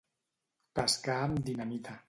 Pescar 0.79 1.19
amb 1.27 1.45
dinamita. 1.51 1.99